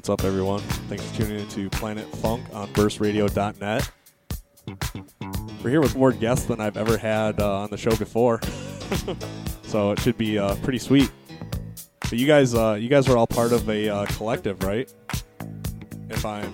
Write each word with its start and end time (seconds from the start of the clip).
what's 0.00 0.08
up, 0.08 0.24
everyone? 0.24 0.60
Thanks 0.88 1.04
for 1.04 1.16
tuning 1.18 1.40
into 1.40 1.68
Planet 1.68 2.06
Funk 2.16 2.42
on 2.54 2.68
burstradio.net. 2.68 3.90
We're 5.62 5.68
here 5.68 5.82
with 5.82 5.94
more 5.94 6.10
guests 6.10 6.46
than 6.46 6.58
I've 6.58 6.78
ever 6.78 6.96
had 6.96 7.38
uh, 7.38 7.58
on 7.58 7.68
the 7.68 7.76
show 7.76 7.94
before, 7.96 8.40
so 9.62 9.90
it 9.90 10.00
should 10.00 10.16
be 10.16 10.38
uh, 10.38 10.54
pretty 10.62 10.78
sweet. 10.78 11.12
But 12.00 12.14
you 12.14 12.26
guys, 12.26 12.54
uh, 12.54 12.78
you 12.80 12.88
guys 12.88 13.10
are 13.10 13.18
all 13.18 13.26
part 13.26 13.52
of 13.52 13.68
a 13.68 13.90
uh, 13.90 14.06
collective, 14.06 14.62
right? 14.62 14.90
If 16.08 16.24
I'm, 16.24 16.50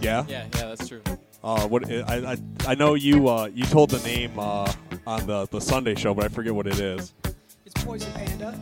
yeah. 0.00 0.24
Yeah, 0.26 0.46
yeah, 0.54 0.68
that's 0.68 0.88
true. 0.88 1.02
Uh, 1.44 1.68
what 1.68 1.86
I, 1.92 2.32
I 2.32 2.36
I 2.66 2.74
know 2.76 2.94
you 2.94 3.28
uh, 3.28 3.50
you 3.52 3.66
told 3.66 3.90
the 3.90 4.00
name 4.08 4.38
uh, 4.38 4.72
on 5.06 5.26
the 5.26 5.46
the 5.50 5.60
Sunday 5.60 5.96
show, 5.96 6.14
but 6.14 6.24
I 6.24 6.28
forget 6.28 6.54
what 6.54 6.66
it 6.66 6.80
is. 6.80 7.12
It's 7.66 7.84
Poison 7.84 8.10
Panda. 8.14 8.58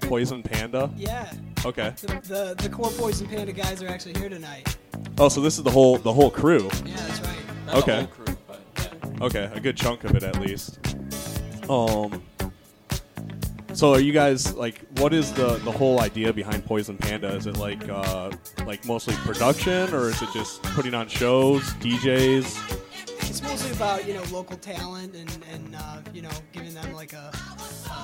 Poison 0.00 0.42
Panda. 0.42 0.90
Yeah. 0.96 1.30
Okay. 1.64 1.92
The, 2.00 2.54
the 2.56 2.62
the 2.62 2.68
core 2.68 2.90
Poison 2.90 3.26
Panda 3.26 3.52
guys 3.52 3.82
are 3.82 3.88
actually 3.88 4.18
here 4.18 4.28
tonight. 4.28 4.76
Oh, 5.18 5.28
so 5.28 5.40
this 5.40 5.56
is 5.58 5.64
the 5.64 5.70
whole 5.70 5.98
the 5.98 6.12
whole 6.12 6.30
crew. 6.30 6.68
Yeah, 6.84 6.96
that's 6.96 7.20
right. 7.20 7.36
Not 7.66 7.74
Okay. 7.76 7.86
the 7.86 7.96
whole 7.96 8.06
crew, 8.06 8.36
but 8.46 8.60
yeah. 8.78 9.24
Okay, 9.26 9.50
a 9.54 9.60
good 9.60 9.76
chunk 9.76 10.04
of 10.04 10.14
it 10.14 10.22
at 10.22 10.38
least. 10.40 10.78
Um. 11.68 12.22
So 13.72 13.92
are 13.92 14.00
you 14.00 14.12
guys 14.12 14.54
like? 14.54 14.80
What 14.98 15.12
is 15.12 15.32
the 15.32 15.56
the 15.64 15.72
whole 15.72 16.00
idea 16.00 16.32
behind 16.32 16.64
Poison 16.64 16.96
Panda? 16.96 17.34
Is 17.34 17.46
it 17.46 17.56
like 17.56 17.88
uh 17.88 18.30
like 18.66 18.84
mostly 18.84 19.14
production, 19.16 19.92
or 19.94 20.08
is 20.10 20.20
it 20.22 20.28
just 20.32 20.62
putting 20.62 20.94
on 20.94 21.08
shows, 21.08 21.62
DJs? 21.74 22.80
It's 23.34 23.42
mostly 23.42 23.72
about 23.72 24.06
you 24.06 24.14
know 24.14 24.22
local 24.30 24.56
talent 24.56 25.16
and 25.16 25.28
and 25.52 25.74
uh, 25.74 26.02
you 26.12 26.22
know 26.22 26.30
giving 26.52 26.72
them 26.72 26.92
like 26.92 27.14
a, 27.14 27.32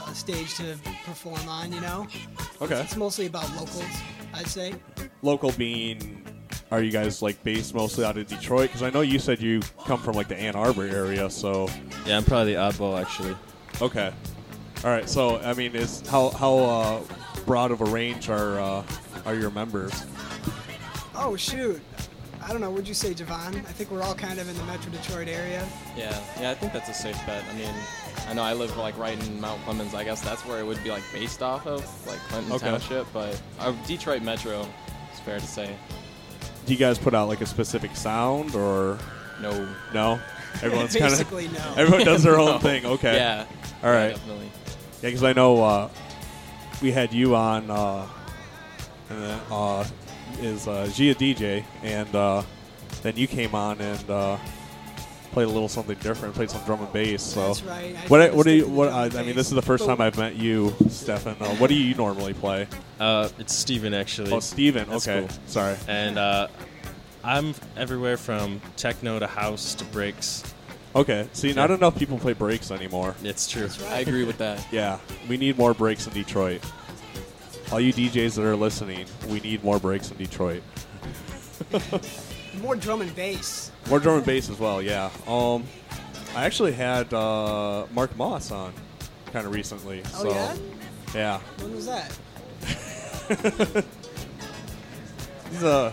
a 0.09 0.13
stage 0.13 0.57
to 0.57 0.77
perform 1.05 1.49
on. 1.49 1.73
You 1.73 1.81
know. 1.81 2.09
Okay. 2.61 2.81
It's 2.81 2.97
mostly 2.97 3.27
about 3.27 3.49
locals, 3.55 3.87
I'd 4.35 4.49
say. 4.49 4.75
Local 5.23 5.53
being, 5.53 6.27
are 6.73 6.83
you 6.83 6.91
guys 6.91 7.23
like 7.23 7.41
based 7.45 7.77
mostly 7.77 8.05
out 8.05 8.19
of 8.19 8.27
Detroit? 8.27 8.71
Because 8.71 8.83
I 8.83 8.91
know 8.91 9.03
you 9.03 9.21
said 9.21 9.41
you 9.41 9.61
come 9.87 10.01
from 10.03 10.17
like 10.17 10.27
the 10.27 10.37
Ann 10.37 10.57
Arbor 10.57 10.89
area, 10.89 11.31
so 11.31 11.69
Yeah, 12.05 12.17
I'm 12.17 12.25
probably 12.25 12.55
the 12.55 12.59
oddball 12.59 13.01
actually. 13.01 13.37
okay. 13.81 14.13
All 14.83 14.91
right. 14.91 15.09
So 15.09 15.39
I 15.39 15.55
mean, 15.55 15.77
is 15.77 16.01
how 16.09 16.31
how 16.31 16.59
uh, 16.59 17.03
broad 17.47 17.71
of 17.71 17.83
a 17.83 17.85
range 17.85 18.29
are 18.29 18.59
uh, 18.59 18.83
are 19.25 19.37
your 19.37 19.53
members? 19.53 19.93
Oh 21.15 21.37
shoot. 21.37 21.81
I 22.43 22.49
don't 22.53 22.61
know. 22.61 22.71
Would 22.71 22.89
you 22.89 22.95
say 22.95 23.13
Javon? 23.15 23.57
I 23.57 23.73
think 23.73 23.91
we're 23.91 24.03
all 24.03 24.15
kind 24.15 24.39
of 24.39 24.49
in 24.49 24.57
the 24.57 24.65
Metro 24.65 24.91
Detroit 24.91 25.29
area. 25.29 25.67
Yeah, 25.97 26.19
yeah, 26.41 26.51
I 26.51 26.55
think 26.55 26.73
that's 26.73 26.89
a 26.89 26.95
safe 26.95 27.17
bet. 27.27 27.45
I 27.51 27.55
mean, 27.55 27.73
I 28.29 28.33
know 28.35 28.43
I 28.43 28.55
live 28.55 28.77
like 28.77 28.97
right 28.99 29.23
in 29.27 29.41
Mount 29.41 29.63
Clemens. 29.65 29.95
I 29.95 30.05
guess 30.05 30.21
that's 30.23 30.45
where 30.47 30.59
it 30.59 30.65
would 30.67 30.83
be 30.83 30.91
like 30.91 31.03
based 31.13 31.43
off 31.43 31.67
of, 31.67 31.81
like 32.07 32.19
Clinton 32.29 32.53
Okay. 32.53 32.71
Township. 32.71 33.07
But 33.13 33.41
uh, 33.59 33.73
Detroit 33.87 34.23
Metro, 34.23 34.67
it's 35.11 35.21
fair 35.21 35.39
to 35.39 35.47
say. 35.47 35.75
Do 36.67 36.73
you 36.73 36.79
guys 36.79 36.99
put 36.99 37.15
out 37.15 37.29
like 37.29 37.41
a 37.41 37.47
specific 37.47 37.95
sound 37.97 38.55
or 38.55 38.99
No. 39.41 39.69
no? 39.93 40.21
Everyone's 40.63 40.93
kind 40.97 41.13
of 41.13 41.19
Basically, 41.19 41.49
no. 41.49 41.75
everyone 41.77 42.05
does 42.05 42.23
their 42.23 42.39
own 42.39 42.59
thing. 42.61 42.85
Okay. 42.85 43.15
Yeah. 43.17 43.47
All 43.83 43.91
right. 43.91 44.09
yeah. 44.09 44.17
Definitely. 44.17 44.47
Yeah, 44.47 44.71
because 45.03 45.23
I 45.23 45.33
know 45.33 45.63
uh, 45.63 45.89
we 46.83 46.91
had 46.91 47.13
you 47.13 47.35
on, 47.35 47.71
uh, 47.71 48.07
and 49.09 49.23
then 49.23 49.41
uh, 49.51 49.85
is 50.41 50.67
uh, 50.69 50.89
Gia 50.93 51.15
DJ, 51.15 51.65
and 51.83 52.15
uh, 52.15 52.43
then 53.03 53.17
you 53.17 53.27
came 53.27 53.55
on 53.55 53.81
and 53.81 54.11
uh, 54.11 54.37
played 55.33 55.45
a 55.45 55.51
little 55.51 55.69
something 55.69 55.97
different, 55.99 56.35
played 56.35 56.51
some 56.51 56.63
drum 56.65 56.81
and 56.81 56.93
bass. 56.93 57.23
So 57.23 57.49
That's 57.49 57.63
right. 57.63 57.95
I 57.97 58.07
what 58.09 58.21
I- 58.21 58.31
what 58.31 58.47
do 58.47 58.53
you 58.53 58.69
what 58.69 58.89
I, 58.91 59.05
I 59.05 59.23
mean? 59.25 59.37
This 59.37 59.49
is 59.49 59.53
the 59.55 59.63
first 59.63 59.85
time 59.87 60.01
I've 60.01 60.19
met 60.19 60.37
you, 60.37 60.75
Stefan. 60.89 61.37
Uh, 61.41 61.55
what 61.57 61.69
do 61.69 61.75
you 61.75 61.95
normally 61.95 62.35
play? 62.35 62.67
Uh, 62.99 63.29
it's 63.39 63.55
Steven 63.55 63.95
actually. 63.95 64.33
Oh, 64.33 64.41
Steven. 64.41 64.89
That's 64.89 65.07
Okay, 65.09 65.27
cool. 65.27 65.37
sorry. 65.47 65.77
And 65.89 66.19
uh, 66.19 66.49
I'm 67.25 67.55
everywhere 67.77 68.17
from 68.17 68.61
techno 68.77 69.19
to 69.19 69.27
house 69.27 69.75
to 69.77 69.85
breaks. 69.87 70.43
Okay, 70.97 71.29
see, 71.33 71.53
not 71.53 71.71
enough 71.71 71.97
people 71.97 72.19
play 72.19 72.33
breaks 72.33 72.73
anymore. 72.73 73.15
It's 73.23 73.49
true. 73.49 73.67
Right. 73.69 73.93
I 73.93 73.99
agree 74.01 74.25
with 74.25 74.39
that. 74.39 74.67
Yeah, 74.73 74.99
we 75.29 75.37
need 75.37 75.57
more 75.57 75.73
breaks 75.73 76.09
in 76.09 76.13
Detroit. 76.13 76.65
All 77.73 77.81
you 77.81 77.93
DJs 77.93 78.35
that 78.37 78.45
are 78.45 78.57
listening, 78.57 79.07
we 79.29 79.41
need 79.41 79.63
more 79.63 79.79
breaks 79.79 80.11
in 80.11 80.17
Detroit. 80.17 80.63
More 82.61 82.75
drum 82.75 83.01
and 83.01 83.15
bass. 83.15 83.71
More 83.89 84.01
drum 84.01 84.17
and 84.17 84.27
bass 84.27 84.51
as 84.51 84.59
well, 84.59 84.83
yeah. 84.83 85.11
Um, 85.27 85.65
I 86.35 86.45
actually 86.45 86.73
had 86.73 87.13
uh, 87.15 87.87
Mark 87.93 88.17
Moss 88.17 88.51
on 88.51 88.73
kind 89.27 89.47
of 89.47 89.55
recently. 89.55 90.03
Oh, 90.15 90.23
so, 90.25 90.31
yeah? 90.31 90.57
Yeah. 91.15 91.39
When 91.61 91.77
was 91.77 91.87
that? 91.87 92.11
He's 95.51 95.63
uh, 95.63 95.93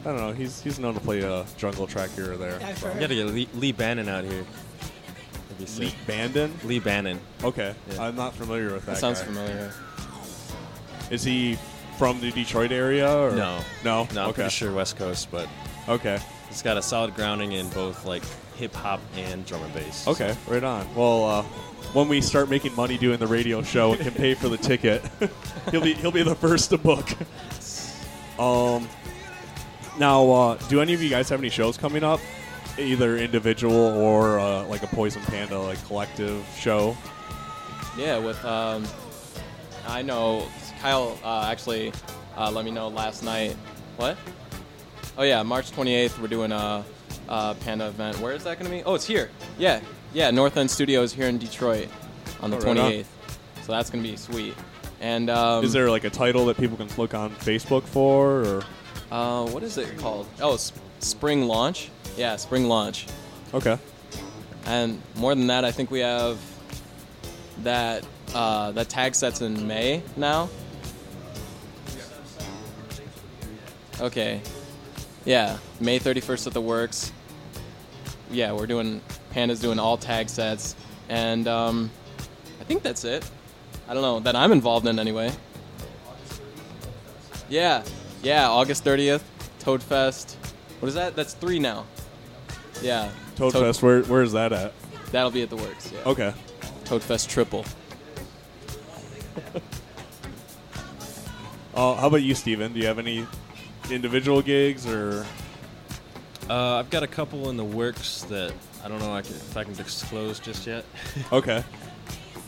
I 0.00 0.04
don't 0.04 0.16
know. 0.16 0.32
He's 0.32 0.60
he's 0.62 0.78
known 0.78 0.94
to 0.94 1.00
play 1.00 1.20
a 1.22 1.44
jungle 1.56 1.86
track 1.86 2.10
here 2.10 2.32
or 2.32 2.36
there. 2.36 2.60
I've 2.62 2.78
so. 2.78 2.92
You 2.92 3.00
gotta 3.00 3.14
get 3.14 3.26
Lee, 3.26 3.48
Lee 3.54 3.72
Bannon 3.72 4.08
out 4.08 4.24
here. 4.24 4.44
Lee 5.58 5.66
sick. 5.66 5.94
Bandon. 6.06 6.52
Lee 6.64 6.78
Bannon. 6.80 7.20
Okay, 7.42 7.74
Yeah. 7.90 8.02
I'm 8.04 8.16
not 8.16 8.34
familiar 8.34 8.72
with 8.72 8.84
that. 8.86 8.92
That 8.92 8.98
sounds 9.00 9.20
guy. 9.20 9.26
familiar. 9.26 9.72
Is 11.10 11.22
he 11.24 11.58
from 11.98 12.20
the 12.20 12.30
Detroit 12.30 12.72
area? 12.72 13.08
Or? 13.10 13.30
No. 13.32 13.60
No. 13.84 14.08
No, 14.14 14.22
I'm 14.22 14.28
okay. 14.28 14.34
pretty 14.34 14.50
sure 14.50 14.72
West 14.72 14.96
Coast, 14.96 15.28
but 15.30 15.48
Okay. 15.88 16.18
he's 16.48 16.62
got 16.62 16.76
a 16.76 16.82
solid 16.82 17.14
grounding 17.14 17.52
in 17.52 17.68
both 17.70 18.04
like 18.04 18.22
hip 18.56 18.72
hop 18.74 19.00
and 19.16 19.44
drum 19.46 19.62
and 19.62 19.74
bass. 19.74 20.06
Okay, 20.08 20.34
right 20.46 20.62
on. 20.64 20.92
Well, 20.94 21.24
uh, 21.24 21.42
when 21.92 22.08
we 22.08 22.20
start 22.20 22.48
making 22.48 22.74
money 22.74 22.96
doing 22.98 23.18
the 23.18 23.26
radio 23.26 23.62
show 23.62 23.92
and 23.92 24.00
can 24.00 24.12
pay 24.12 24.34
for 24.34 24.48
the 24.48 24.56
ticket, 24.56 25.02
he'll 25.70 25.80
be 25.82 25.94
he'll 25.94 26.10
be 26.12 26.22
the 26.22 26.34
first 26.36 26.70
to 26.70 26.78
book. 26.78 27.08
Um, 28.38 28.88
now, 29.98 30.28
uh, 30.30 30.54
do 30.68 30.80
any 30.80 30.94
of 30.94 31.02
you 31.02 31.08
guys 31.10 31.28
have 31.28 31.40
any 31.40 31.50
shows 31.50 31.76
coming 31.76 32.02
up? 32.02 32.20
Either 32.78 33.16
individual 33.16 33.76
or 33.76 34.40
uh, 34.40 34.64
like 34.66 34.82
a 34.82 34.88
Poison 34.88 35.22
Panda 35.22 35.58
like 35.58 35.84
collective 35.86 36.44
show. 36.58 36.96
Yeah, 37.96 38.18
with 38.18 38.42
um, 38.44 38.84
I 39.86 40.02
know 40.02 40.48
Kyle 40.84 41.18
uh, 41.24 41.48
actually 41.50 41.94
uh, 42.36 42.50
let 42.50 42.62
me 42.66 42.70
know 42.70 42.88
last 42.88 43.22
night. 43.22 43.56
What? 43.96 44.18
Oh 45.16 45.22
yeah, 45.22 45.42
March 45.42 45.70
28th 45.70 46.18
we're 46.18 46.28
doing 46.28 46.52
a, 46.52 46.84
a 47.26 47.56
Panda 47.60 47.86
event. 47.88 48.20
Where 48.20 48.34
is 48.34 48.44
that 48.44 48.58
going 48.58 48.70
to 48.70 48.76
be? 48.76 48.82
Oh, 48.84 48.94
it's 48.94 49.06
here. 49.06 49.30
Yeah, 49.56 49.80
yeah, 50.12 50.30
North 50.30 50.58
End 50.58 50.70
Studios 50.70 51.10
here 51.10 51.26
in 51.26 51.38
Detroit 51.38 51.88
on 52.42 52.50
the 52.50 52.58
Oh, 52.58 52.60
right 52.60 52.76
on. 52.76 52.90
28th. 52.92 53.06
So 53.62 53.72
that's 53.72 53.88
going 53.88 54.04
to 54.04 54.10
be 54.10 54.14
sweet. 54.18 54.54
And 55.00 55.30
um, 55.30 55.64
Is 55.64 55.72
there 55.72 55.88
like 55.90 56.04
a 56.04 56.10
title 56.10 56.44
that 56.46 56.58
people 56.58 56.76
can 56.76 56.88
look 56.98 57.14
on 57.14 57.30
Facebook 57.30 57.84
for? 57.84 58.44
Or 58.44 58.62
uh, 59.10 59.46
what 59.52 59.62
is 59.62 59.78
it 59.78 59.96
called? 59.96 60.26
Oh, 60.42 60.52
S- 60.52 60.74
Spring 60.98 61.46
Launch. 61.46 61.88
Yeah, 62.18 62.36
Spring 62.36 62.68
Launch. 62.68 63.06
okay, 63.54 63.78
And 64.66 65.00
more 65.16 65.34
than 65.34 65.46
that, 65.46 65.64
I 65.64 65.70
think 65.70 65.90
we 65.90 66.00
have 66.00 66.38
that 67.62 68.04
uh, 68.34 68.72
that 68.72 68.90
tag 68.90 69.14
sets 69.14 69.40
in 69.40 69.66
May 69.66 70.02
now. 70.18 70.50
Okay, 74.00 74.40
yeah, 75.24 75.58
May 75.80 75.98
31st 75.98 76.48
at 76.48 76.52
the 76.52 76.60
Works. 76.60 77.12
Yeah, 78.30 78.52
we're 78.52 78.66
doing 78.66 79.00
Panda's 79.30 79.60
doing 79.60 79.78
all 79.78 79.96
tag 79.96 80.28
sets, 80.28 80.74
and 81.08 81.46
um, 81.46 81.90
I 82.60 82.64
think 82.64 82.82
that's 82.82 83.04
it. 83.04 83.28
I 83.88 83.94
don't 83.94 84.02
know 84.02 84.20
that 84.20 84.34
I'm 84.36 84.52
involved 84.52 84.86
in 84.86 84.98
anyway. 84.98 85.30
Yeah, 87.48 87.84
yeah, 88.22 88.48
August 88.48 88.84
30th, 88.84 89.22
Toad 89.60 89.82
Fest. 89.82 90.36
What 90.80 90.88
is 90.88 90.94
that? 90.94 91.14
That's 91.14 91.34
three 91.34 91.58
now. 91.58 91.86
Yeah, 92.82 93.10
Toad 93.36 93.52
Fest. 93.52 93.82
Where 93.82 94.02
where 94.02 94.22
is 94.22 94.32
that 94.32 94.52
at? 94.52 94.72
That'll 95.12 95.30
be 95.30 95.42
at 95.42 95.50
the 95.50 95.56
Works. 95.56 95.92
Yeah. 95.92 96.00
Okay, 96.06 96.34
Toad 96.84 97.02
Fest 97.02 97.30
triple. 97.30 97.64
Uh, 101.74 101.94
how 101.96 102.08
about 102.08 102.22
you, 102.22 102.34
Steven? 102.34 102.72
Do 102.72 102.80
you 102.80 102.86
have 102.86 102.98
any 102.98 103.26
individual 103.90 104.42
gigs 104.42 104.86
or? 104.86 105.26
Uh, 106.48 106.74
I've 106.76 106.90
got 106.90 107.02
a 107.02 107.06
couple 107.06 107.48
in 107.50 107.56
the 107.56 107.64
works 107.64 108.22
that 108.24 108.52
I 108.84 108.88
don't 108.88 108.98
know 108.98 109.16
if 109.16 109.56
I 109.56 109.64
can 109.64 109.72
disclose 109.74 110.38
just 110.38 110.66
yet. 110.66 110.84
Okay. 111.32 111.64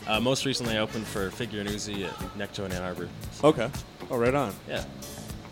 Uh, 0.07 0.21
most 0.21 0.45
recently, 0.45 0.77
I 0.77 0.79
opened 0.79 1.05
for 1.05 1.29
Figure 1.31 1.59
and 1.59 1.67
Uzi 1.67 2.05
at 2.05 2.13
Necto 2.37 2.65
in 2.65 2.71
Ann 2.71 2.81
Arbor. 2.83 3.09
Okay. 3.43 3.69
Oh, 4.09 4.17
right 4.17 4.33
on. 4.33 4.53
Yeah. 4.69 4.85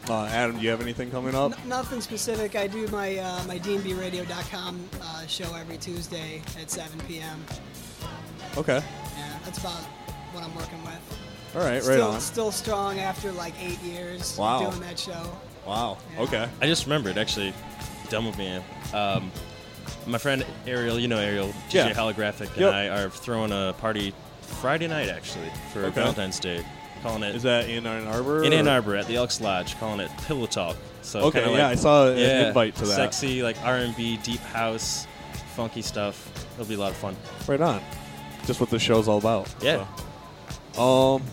Uh, 0.07 0.25
Adam, 0.27 0.55
do 0.57 0.61
you 0.63 0.69
have 0.69 0.79
anything 0.81 1.11
coming 1.11 1.35
up? 1.35 1.59
N- 1.59 1.67
nothing 1.67 1.99
specific. 1.99 2.55
I 2.55 2.67
do 2.67 2.87
my 2.87 3.17
uh, 3.17 3.43
my 3.47 3.59
dnbradio.com 3.59 4.89
uh, 5.01 5.25
show 5.27 5.53
every 5.55 5.77
Tuesday 5.77 6.41
at 6.61 6.69
7 6.71 6.97
p.m. 7.07 7.43
Okay. 8.55 8.81
Yeah, 9.17 9.39
that's 9.43 9.57
about 9.57 9.73
what 10.31 10.43
I'm 10.43 10.55
working 10.55 10.81
with. 10.83 11.19
All 11.55 11.61
right. 11.61 11.73
Right 11.73 11.83
still, 11.83 12.11
on. 12.11 12.21
still 12.21 12.51
strong 12.51 12.99
after 12.99 13.31
like 13.33 13.55
eight 13.61 13.81
years 13.81 14.37
Wow. 14.37 14.69
doing 14.69 14.79
that 14.81 14.97
show. 14.99 15.35
Wow. 15.65 15.97
Okay. 16.19 16.47
I 16.61 16.67
just 16.67 16.85
remembered, 16.85 17.17
actually, 17.17 17.53
dumb 18.09 18.27
of 18.27 18.37
me. 18.37 18.59
Um, 18.93 19.31
my 20.05 20.17
friend 20.17 20.45
Ariel, 20.67 20.99
you 20.99 21.07
know 21.07 21.17
Ariel, 21.17 21.47
DJ 21.69 21.73
Yeah. 21.89 21.93
Holographic, 21.93 22.49
and 22.51 22.57
Yep. 22.61 22.73
I 22.73 22.87
are 22.89 23.09
throwing 23.09 23.51
a 23.51 23.73
party 23.79 24.13
Friday 24.41 24.87
night, 24.87 25.09
actually, 25.09 25.49
for 25.73 25.85
Okay. 25.85 25.95
Valentine's 26.01 26.39
Day. 26.39 26.63
Calling 27.01 27.23
it 27.23 27.35
Is 27.35 27.43
that 27.43 27.69
in 27.69 27.85
Ann 27.85 28.07
Arbor? 28.07 28.43
in 28.43 28.53
Ann 28.53 28.67
or- 28.67 28.71
Arbor 28.71 28.95
at 28.95 29.07
the 29.07 29.15
Elks 29.15 29.39
Lodge, 29.41 29.77
calling 29.79 29.99
it 29.99 30.09
Pillow 30.27 30.45
Talk. 30.47 30.75
So 31.01 31.19
Okay. 31.25 31.43
kinda 31.43 31.57
yeah, 31.57 31.67
I 31.67 31.75
saw 31.75 32.07
an 32.07 32.17
invite 32.17 32.75
to 32.77 32.85
that. 32.85 32.95
Sexy, 32.95 33.43
like 33.43 33.57
R&B, 33.63 34.17
deep 34.23 34.39
house, 34.41 35.05
funky 35.55 35.81
stuff. 35.83 36.27
It'll 36.55 36.65
be 36.67 36.73
a 36.75 36.79
lot 36.79 36.91
of 36.91 36.97
fun. 36.97 37.15
Right 37.47 37.61
on. 37.61 37.81
Just 38.47 38.59
what 38.59 38.69
the 38.71 38.79
show's 38.79 39.07
all 39.07 39.17
about. 39.19 39.47
Yeah. 39.61 39.85
so. 40.73 41.15
Um. 41.15 41.23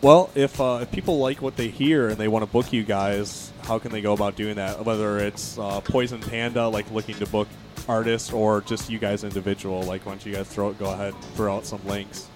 Well, 0.00 0.28
if 0.34 0.60
uh, 0.60 0.80
if 0.82 0.90
people 0.90 1.18
like 1.18 1.40
what 1.42 1.56
they 1.56 1.68
hear 1.68 2.08
and 2.08 2.16
they 2.18 2.28
want 2.28 2.42
to 2.44 2.50
book 2.50 2.72
you 2.72 2.82
guys, 2.82 3.50
how 3.64 3.78
can 3.78 3.90
they 3.92 4.00
go 4.00 4.12
about 4.12 4.36
doing 4.36 4.56
that? 4.56 4.84
Whether 4.84 5.18
it's 5.18 5.58
uh, 5.58 5.80
Poison 5.80 6.20
Panda, 6.20 6.68
like 6.68 6.90
looking 6.90 7.14
to 7.16 7.26
book 7.26 7.48
artists, 7.88 8.32
or 8.32 8.60
just 8.62 8.90
you 8.90 8.98
guys 8.98 9.24
individual. 9.24 9.82
Like, 9.82 10.04
why 10.06 10.12
don't 10.12 10.26
you 10.26 10.34
guys 10.34 10.48
throw 10.48 10.70
it, 10.70 10.78
go 10.78 10.86
ahead 10.92 11.14
and 11.14 11.24
throw 11.36 11.56
out 11.56 11.66
some 11.66 11.80
links? 11.86 12.28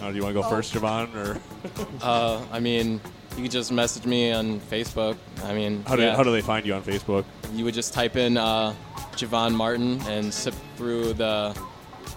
Uh, 0.00 0.10
do 0.10 0.16
you 0.16 0.22
want 0.22 0.34
to 0.34 0.40
go 0.42 0.46
Oh. 0.46 0.50
first, 0.50 0.74
Javon, 0.74 1.14
or 1.14 1.40
Uh, 2.02 2.44
I 2.50 2.58
mean, 2.60 3.00
you 3.36 3.42
could 3.44 3.52
just 3.52 3.70
message 3.72 4.04
me 4.04 4.32
on 4.32 4.60
Facebook. 4.60 5.16
I 5.44 5.54
mean, 5.54 5.84
how 5.86 5.96
do 5.96 6.02
yeah, 6.02 6.16
how 6.16 6.22
do 6.24 6.32
they 6.32 6.40
find 6.42 6.66
you 6.66 6.74
on 6.74 6.82
Facebook? 6.82 7.24
you 7.54 7.64
would 7.64 7.74
just 7.74 7.92
type 7.94 8.16
in 8.16 8.36
uh, 8.36 8.74
Javon 9.12 9.54
Martin 9.54 10.00
and 10.08 10.32
sip 10.32 10.54
through 10.76 11.12
the 11.12 11.56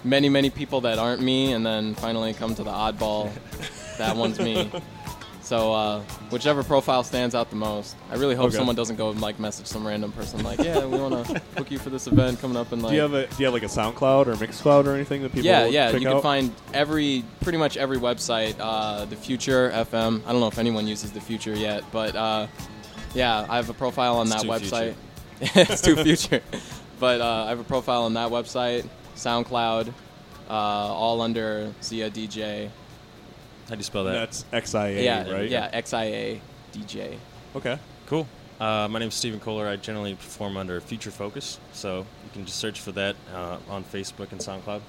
many, 0.02 0.28
many 0.28 0.50
people 0.50 0.80
that 0.80 0.98
aren't 0.98 1.20
me, 1.22 1.52
and 1.52 1.64
then 1.64 1.94
finally 1.94 2.32
come 2.34 2.54
to 2.56 2.64
the 2.64 2.70
oddball. 2.70 3.30
that 3.98 4.16
one's 4.16 4.38
me. 4.40 4.70
So 5.46 5.72
uh, 5.72 6.00
whichever 6.30 6.64
profile 6.64 7.04
stands 7.04 7.32
out 7.36 7.50
the 7.50 7.56
most. 7.56 7.94
I 8.10 8.16
really 8.16 8.34
hope 8.34 8.46
Okay. 8.46 8.56
someone 8.56 8.74
doesn't 8.74 8.96
go 8.96 9.10
and 9.10 9.20
like 9.20 9.38
message 9.38 9.66
some 9.66 9.86
random 9.86 10.10
person 10.10 10.42
like, 10.42 10.58
yeah, 10.58 10.84
we 10.84 10.98
want 10.98 11.24
to 11.24 11.40
book 11.54 11.70
you 11.70 11.78
for 11.78 11.88
this 11.88 12.08
event 12.08 12.40
coming 12.40 12.56
up 12.56 12.72
in 12.72 12.82
like. 12.82 12.90
do 12.90 12.96
you 12.96 13.02
have 13.02 13.14
a 13.14 13.28
do 13.28 13.34
you 13.38 13.44
have 13.44 13.54
like 13.54 13.62
a 13.62 13.66
SoundCloud 13.66 14.26
or 14.26 14.34
Mixcloud 14.34 14.86
or 14.86 14.94
anything 14.96 15.22
that 15.22 15.28
people 15.28 15.46
yeah, 15.46 15.66
yeah. 15.66 15.92
check 15.92 16.00
You 16.00 16.08
out? 16.08 16.12
can 16.14 16.22
find 16.22 16.52
every, 16.74 17.22
pretty 17.42 17.58
much 17.58 17.76
every 17.76 17.96
website. 17.96 18.56
Uh, 18.58 19.04
the 19.04 19.14
Future 19.14 19.70
FM. 19.70 20.20
I 20.26 20.32
don't 20.32 20.40
know 20.40 20.48
if 20.48 20.58
anyone 20.58 20.88
uses 20.88 21.12
the 21.12 21.20
Future 21.20 21.54
yet, 21.54 21.84
but 21.92 22.16
uh, 22.16 22.48
yeah, 23.14 23.46
I 23.48 23.54
have 23.54 23.70
a 23.70 23.74
profile 23.74 24.16
on 24.16 24.26
It's 24.26 24.34
that 24.34 24.42
too 24.42 24.48
website. 24.48 24.94
it's 25.40 25.80
too 25.80 25.94
future, 25.94 26.40
but 26.98 27.20
uh, 27.20 27.44
I 27.44 27.50
have 27.50 27.60
a 27.60 27.64
profile 27.64 28.02
on 28.02 28.14
that 28.14 28.32
website, 28.32 28.84
SoundCloud, 29.14 29.92
uh, 30.50 30.52
all 30.52 31.20
under 31.20 31.72
Xia 31.82 32.10
DJ. 32.10 32.68
How 33.68 33.74
do 33.74 33.76
you 33.78 33.82
spell 33.82 34.04
that? 34.04 34.12
That's 34.12 34.44
XIA, 34.52 35.02
yeah, 35.02 35.30
right? 35.30 35.48
yeah, 35.50 35.80
XIA 35.80 36.40
DJ. 36.72 37.16
Okay. 37.56 37.78
Cool. 38.06 38.26
Uh, 38.60 38.86
my 38.88 38.98
name 39.00 39.08
is 39.08 39.14
Stephen 39.14 39.40
Kohler. 39.40 39.66
I 39.68 39.76
generally 39.76 40.14
perform 40.14 40.56
under 40.56 40.80
Future 40.80 41.10
Focus, 41.10 41.58
so 41.72 41.98
you 42.24 42.30
can 42.32 42.44
just 42.46 42.58
search 42.58 42.80
for 42.80 42.92
that 42.92 43.16
uh, 43.34 43.58
on 43.68 43.84
Facebook 43.84 44.30
and 44.32 44.40
SoundCloud. 44.40 44.80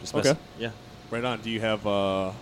Just 0.00 0.14
mess- 0.14 0.26
Okay. 0.26 0.38
Yeah. 0.58 0.70
Right 1.10 1.24
on. 1.24 1.40
Do 1.40 1.50
you 1.50 1.60
have? 1.60 1.86
Uh, 1.86 2.28
uh, 2.28 2.32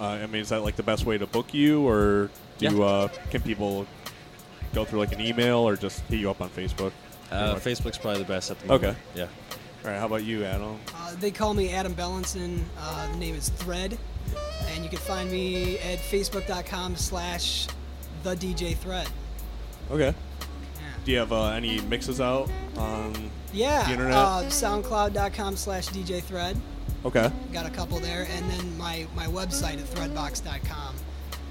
I 0.00 0.26
mean, 0.26 0.42
is 0.42 0.50
that 0.50 0.62
like 0.62 0.76
the 0.76 0.82
best 0.82 1.06
way 1.06 1.16
to 1.18 1.26
book 1.26 1.52
you, 1.54 1.86
or 1.88 2.30
do 2.58 2.66
Yeah. 2.76 2.84
uh, 2.84 3.08
can 3.30 3.40
people 3.42 3.86
go 4.74 4.84
through 4.84 4.98
like 5.00 5.12
an 5.12 5.20
email 5.20 5.58
or 5.58 5.76
just 5.76 6.00
hit 6.02 6.20
you 6.20 6.30
up 6.30 6.40
on 6.40 6.50
Facebook? 6.50 6.92
Uh, 7.30 7.54
Pretty. 7.54 7.70
Facebook's 7.82 7.98
probably 7.98 8.22
the 8.22 8.28
best 8.28 8.50
at 8.50 8.60
the 8.60 8.66
moment. 8.68 8.84
Okay. 8.84 8.98
Yeah. 9.14 9.26
All 9.84 9.90
right. 9.90 9.98
How 9.98 10.06
about 10.06 10.24
you, 10.24 10.44
Adam? 10.44 10.78
Uh, 10.94 11.14
they 11.18 11.30
call 11.30 11.54
me 11.54 11.70
Adam 11.72 11.94
Bellinson. 11.94 12.62
Uh, 12.78 13.10
the 13.10 13.18
name 13.18 13.34
is 13.34 13.48
Thread, 13.48 13.98
and 14.68 14.84
you 14.84 14.88
can 14.90 14.98
find 15.00 15.30
me 15.30 15.78
at 15.78 15.98
facebook.com 15.98 16.94
slash 16.96 17.66
the 18.22 18.36
DJ 18.36 18.76
Thread. 18.76 19.08
Okay. 19.90 20.14
Yeah. 20.76 20.82
Do 21.04 21.12
you 21.12 21.18
have 21.18 21.32
uh, 21.32 21.48
any 21.50 21.80
mixes 21.82 22.20
out 22.20 22.48
on? 22.76 23.30
Yeah, 23.52 23.84
The 23.86 23.92
internet? 23.92 24.14
Uh, 24.14 24.42
SoundCloud.com 24.46 25.56
slash 25.56 25.88
DJ 25.88 26.22
Thread. 26.22 26.56
Okay. 27.04 27.30
Got 27.52 27.66
a 27.66 27.70
couple 27.70 27.98
there, 27.98 28.26
and 28.30 28.48
then 28.50 28.78
my, 28.78 29.06
my 29.16 29.26
website 29.26 29.74
at 29.78 29.84
threadbox.com. 29.86 30.94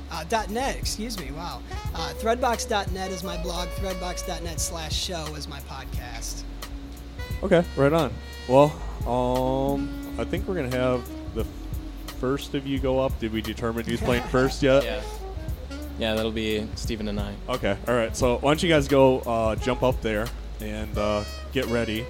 Uh, 0.10 0.24
dot 0.26 0.50
.net, 0.50 0.76
excuse 0.78 1.20
me, 1.20 1.32
wow. 1.32 1.62
Uh, 1.94 2.14
threadbox.net 2.16 3.12
is 3.12 3.24
my 3.24 3.42
blog. 3.44 3.68
Threadbox.net 3.70 4.60
slash 4.60 4.94
show 4.94 5.24
is 5.36 5.48
my 5.48 5.60
podcast. 5.62 6.44
Okay. 7.44 7.64
Right 7.76 7.94
on. 7.94 8.14
Well, 8.48 8.72
um, 9.08 10.16
I 10.20 10.24
think 10.24 10.48
we're 10.48 10.56
gonna 10.56 10.76
have 10.76 11.08
the 11.36 11.46
first 12.20 12.54
of 12.54 12.68
you 12.68 12.80
go 12.80 13.00
up. 13.00 13.18
Did 13.20 13.34
we 13.34 13.42
determine 13.42 13.86
who's 13.86 14.02
playing 14.02 14.24
first 14.30 14.62
yet? 14.62 14.84
Yeah. 14.84 15.02
Yeah, 16.00 16.16
that'll 16.16 16.32
be 16.32 16.68
Stephen 16.76 17.08
and 17.08 17.20
I. 17.20 17.36
Okay. 17.50 17.78
All 17.88 17.96
right. 17.96 18.16
So 18.16 18.38
why 18.38 18.52
don't 18.52 18.64
you 18.64 18.70
guys 18.70 18.88
go 18.88 19.20
uh, 19.20 19.56
jump 19.56 19.84
up 19.84 20.02
there 20.02 20.28
and 20.60 20.98
uh, 20.98 21.24
get 21.52 21.66
ready? 21.68 22.06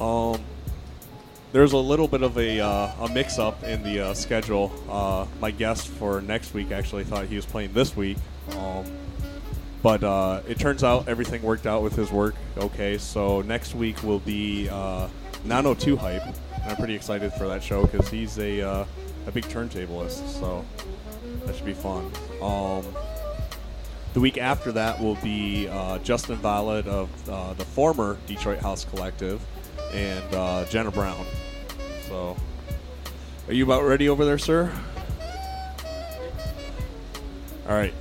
Um, 0.00 0.40
there's 1.52 1.72
a 1.72 1.76
little 1.76 2.08
bit 2.08 2.22
of 2.22 2.38
a, 2.38 2.60
uh, 2.60 3.04
a 3.04 3.08
mix-up 3.12 3.64
in 3.64 3.82
the 3.82 4.00
uh, 4.00 4.14
schedule. 4.14 4.72
Uh, 4.88 5.26
my 5.40 5.50
guest 5.50 5.88
for 5.88 6.22
next 6.22 6.54
week 6.54 6.72
actually 6.72 7.04
thought 7.04 7.26
he 7.26 7.36
was 7.36 7.44
playing 7.44 7.72
this 7.74 7.94
week, 7.96 8.16
um, 8.52 8.84
but 9.82 10.04
uh, 10.04 10.42
it 10.48 10.58
turns 10.58 10.84
out 10.84 11.08
everything 11.08 11.42
worked 11.42 11.66
out 11.66 11.82
with 11.82 11.94
his 11.94 12.10
work. 12.10 12.34
Okay, 12.56 12.98
so 12.98 13.40
next 13.42 13.74
week 13.74 14.02
will 14.02 14.18
be 14.20 14.68
uh, 14.68 15.08
902 15.44 15.96
hype. 15.96 16.26
And 16.26 16.34
I'm 16.64 16.76
pretty 16.76 16.94
excited 16.94 17.32
for 17.32 17.48
that 17.48 17.62
show 17.62 17.86
because 17.86 18.08
he's 18.08 18.38
a 18.38 18.60
uh, 18.60 18.84
a 19.26 19.32
big 19.32 19.44
turntablist. 19.44 20.28
So 20.40 20.64
that 21.44 21.56
should 21.56 21.66
be 21.66 21.74
fun. 21.74 22.10
Um, 22.42 22.84
the 24.12 24.20
week 24.20 24.38
after 24.38 24.72
that 24.72 25.00
will 25.00 25.14
be 25.16 25.68
uh, 25.68 25.98
Justin 25.98 26.36
Violet 26.36 26.86
of 26.86 27.08
uh, 27.28 27.54
the 27.54 27.64
former 27.64 28.18
Detroit 28.26 28.58
House 28.58 28.84
Collective 28.84 29.40
and 29.92 30.34
uh, 30.34 30.64
Jenna 30.66 30.90
Brown. 30.90 31.24
So, 32.08 32.36
are 33.46 33.52
you 33.52 33.64
about 33.64 33.84
ready 33.84 34.08
over 34.08 34.24
there, 34.24 34.38
sir? 34.38 34.72
All 37.68 37.76
right. 37.76 37.94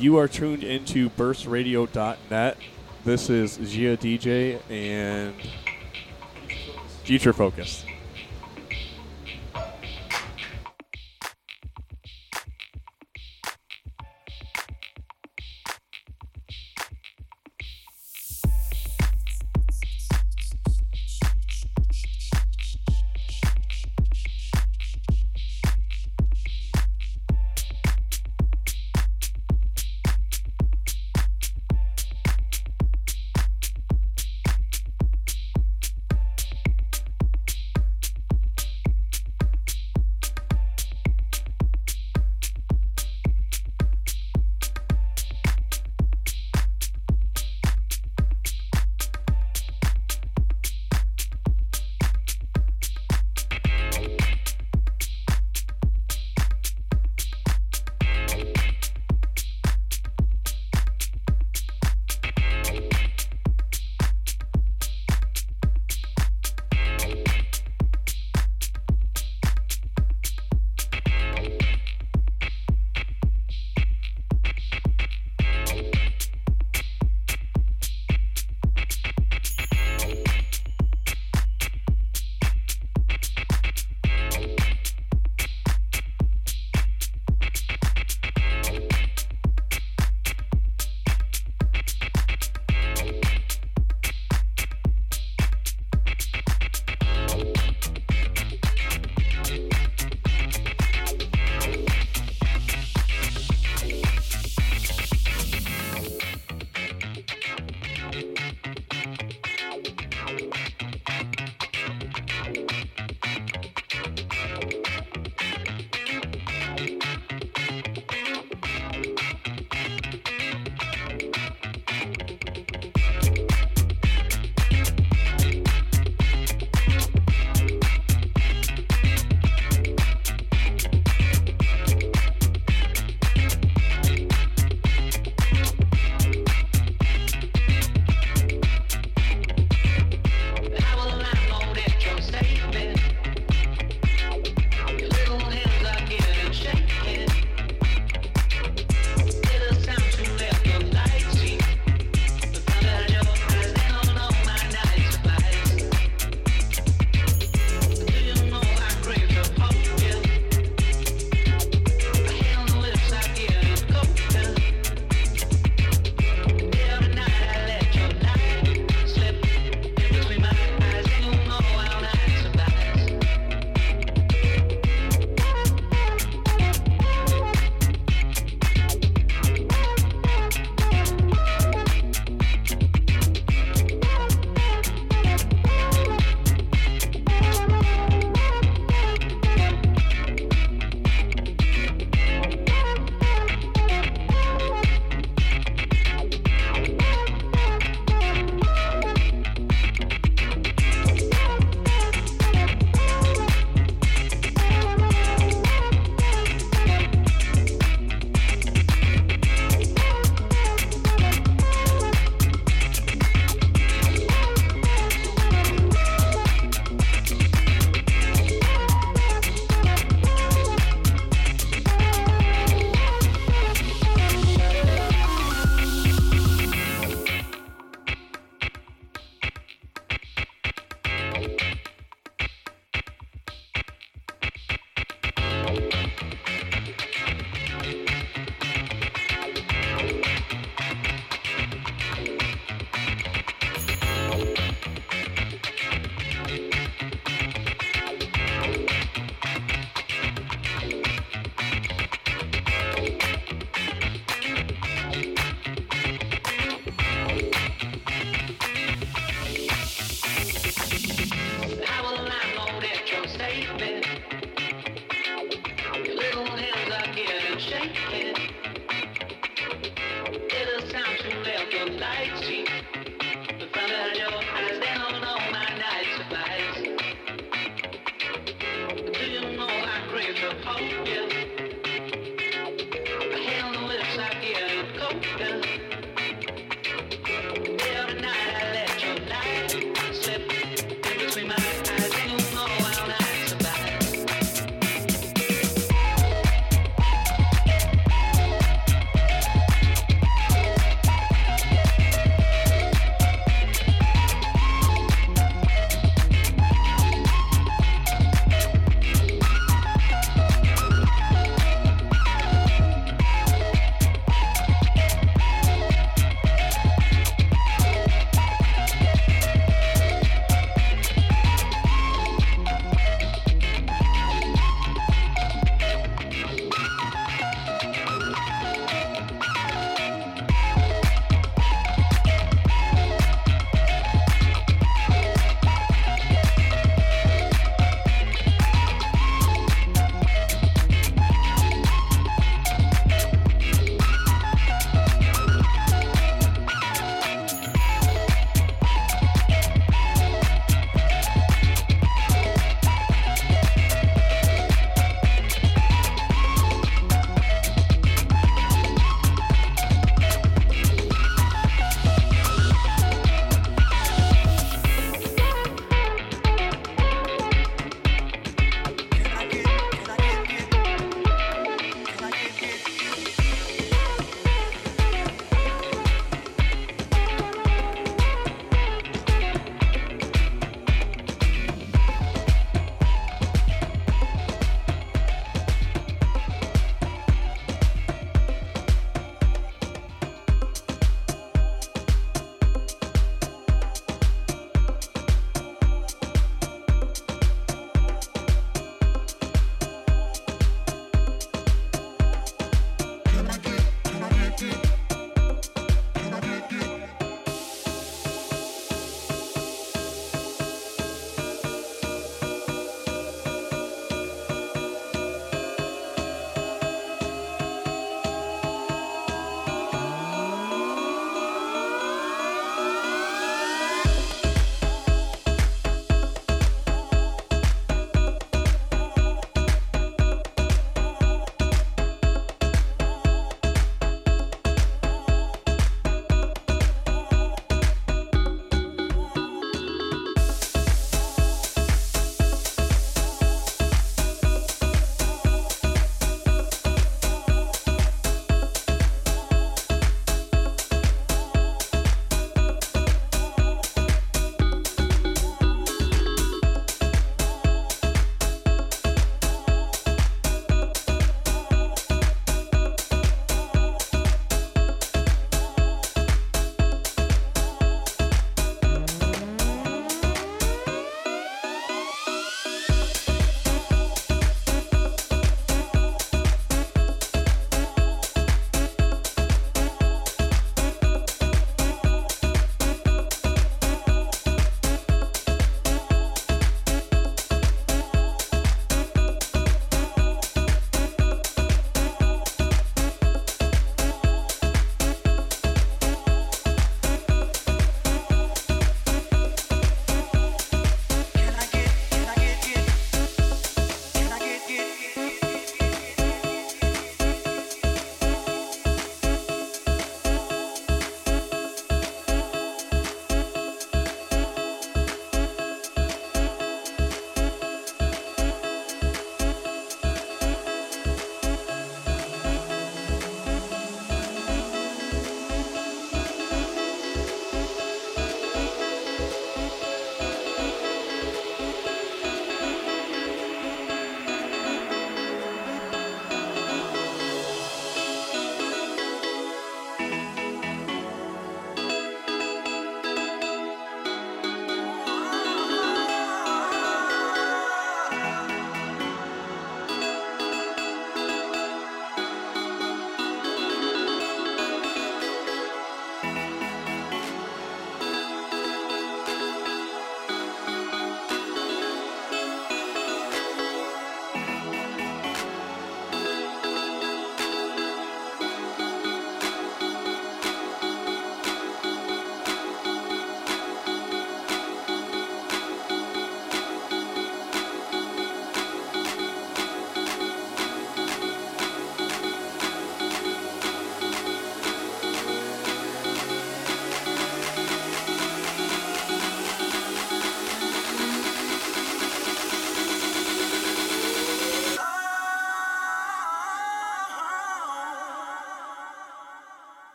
You 0.00 0.16
are 0.16 0.28
tuned 0.28 0.64
into 0.64 1.10
burstradio.net. 1.10 2.56
This 3.04 3.28
is 3.28 3.58
Gia 3.58 3.98
DJ 3.98 4.58
and 4.70 5.34
Future 7.04 7.34
Focus. 7.34 7.84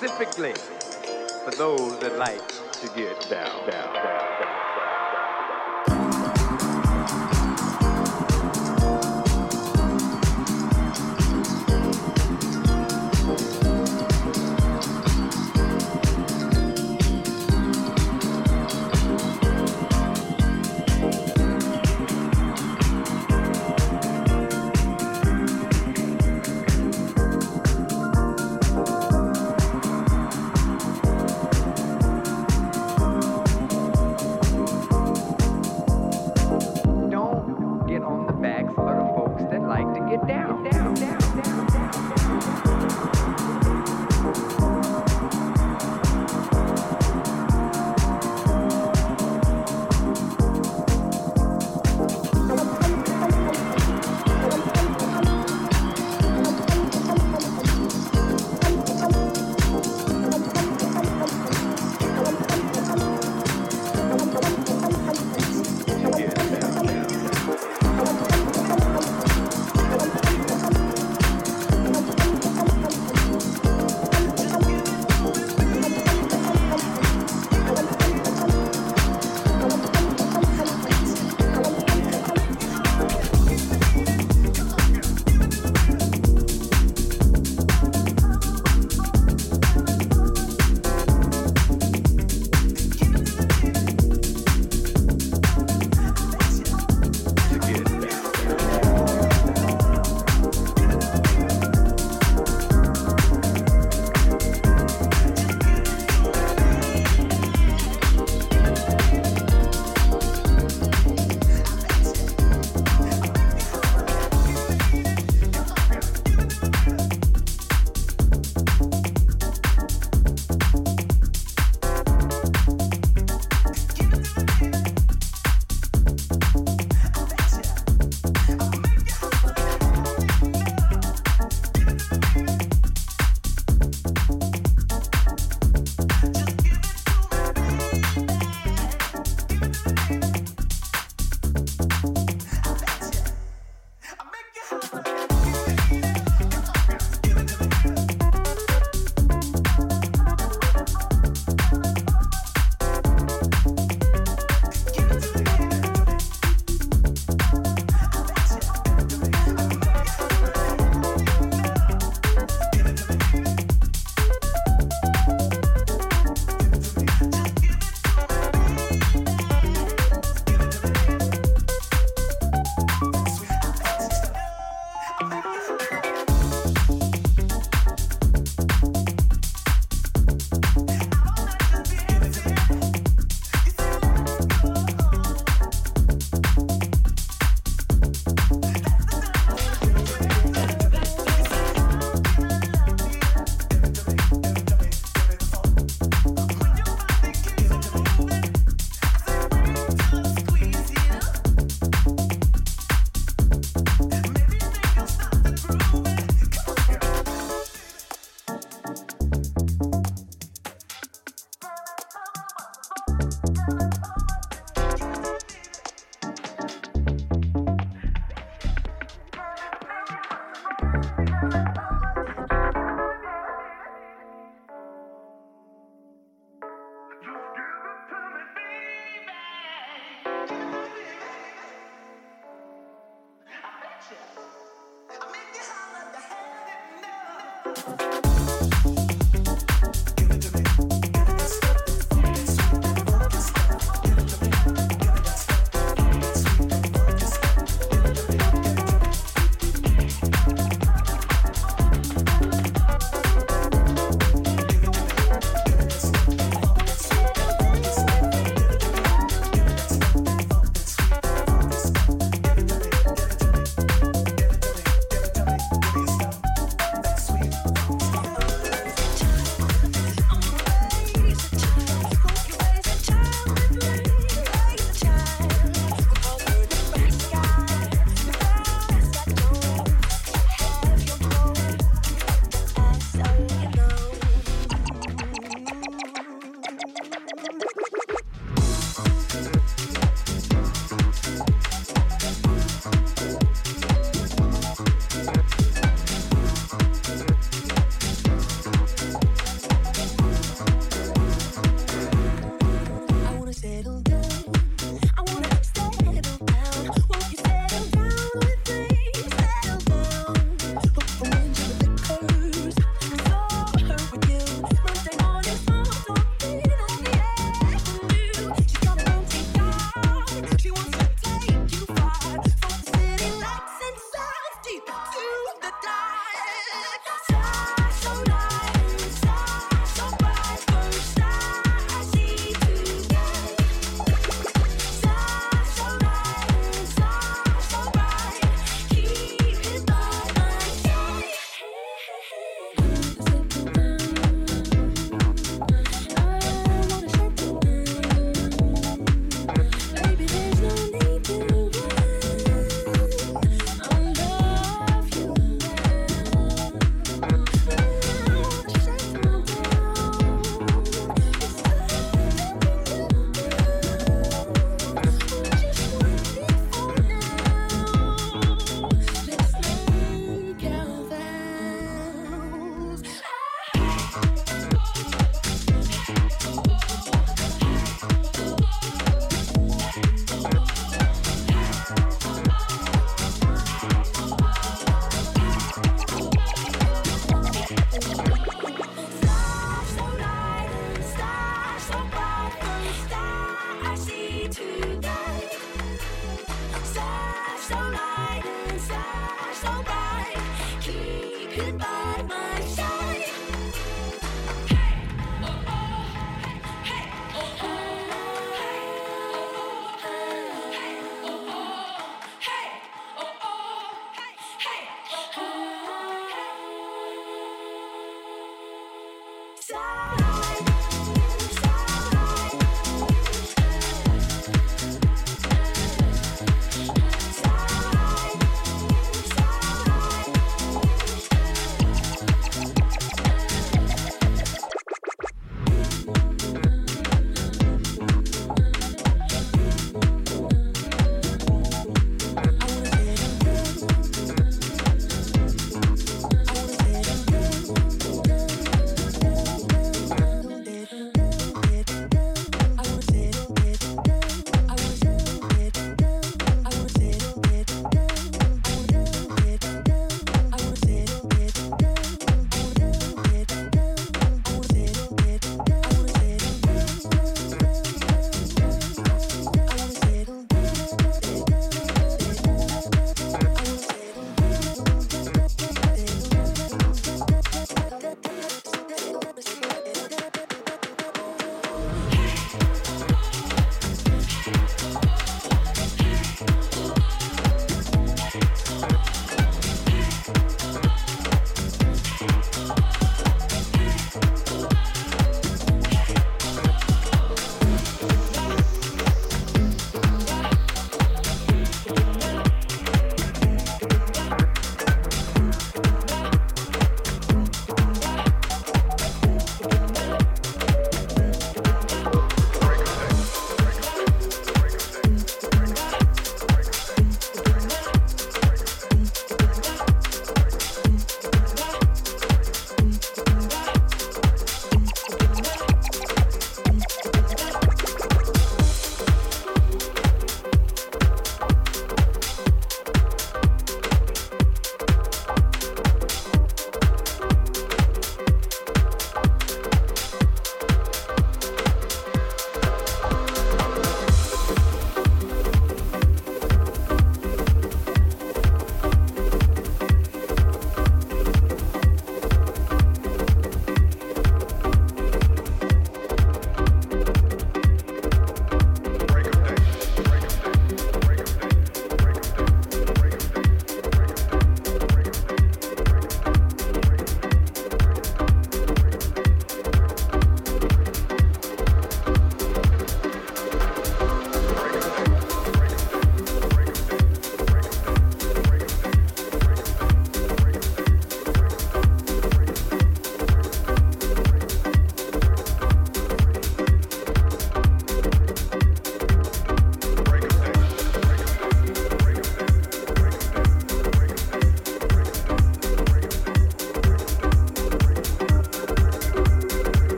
Specifically 0.00 0.54
for 1.44 1.50
those 1.58 2.00
that 2.00 2.16
like 2.16 2.39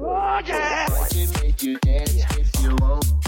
Oh 0.00 0.40
yeah! 0.46 0.86
I 0.88 1.08
can 1.08 1.30
make 1.42 1.62
you 1.62 1.76
dance 1.78 2.24
if 2.36 2.62
you 2.62 2.76
want. 2.76 3.27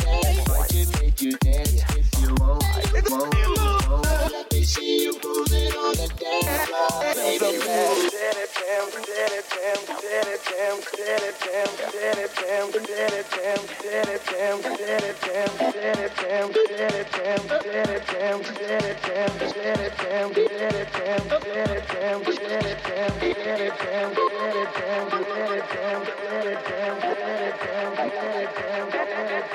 Let 6.99 7.17
it 7.17 7.39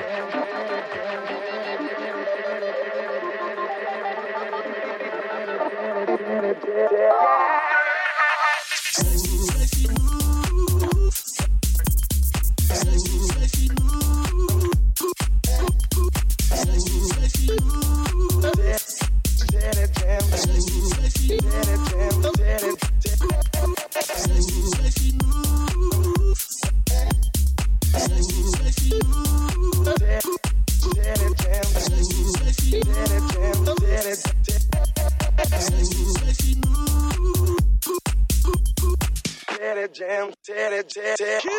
down. 0.01 0.56
Did 6.37 6.45
it. 34.07 34.46
Daddy 35.37 35.53
jam, 39.93 40.33
daddy 40.47 40.83
jam, 40.89 41.17
daddy. 41.19 41.51